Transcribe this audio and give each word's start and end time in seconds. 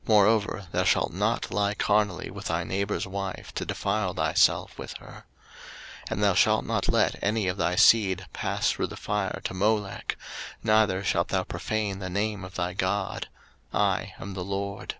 03:018:020 0.00 0.08
Moreover 0.08 0.66
thou 0.72 0.82
shalt 0.82 1.12
not 1.12 1.52
lie 1.52 1.74
carnally 1.74 2.28
with 2.28 2.46
thy 2.46 2.64
neighbour's 2.64 3.06
wife, 3.06 3.54
to 3.54 3.64
defile 3.64 4.12
thyself 4.12 4.76
with 4.76 4.94
her. 4.94 5.26
03:018:021 6.08 6.10
And 6.10 6.22
thou 6.24 6.34
shalt 6.34 6.64
not 6.64 6.88
let 6.88 7.22
any 7.22 7.46
of 7.46 7.56
thy 7.56 7.76
seed 7.76 8.26
pass 8.32 8.72
through 8.72 8.88
the 8.88 8.96
fire 8.96 9.40
to 9.44 9.54
Molech, 9.54 10.16
neither 10.64 11.04
shalt 11.04 11.28
thou 11.28 11.44
profane 11.44 12.00
the 12.00 12.10
name 12.10 12.42
of 12.44 12.56
thy 12.56 12.72
God: 12.74 13.28
I 13.72 14.14
am 14.18 14.34
the 14.34 14.42
LORD. 14.42 14.96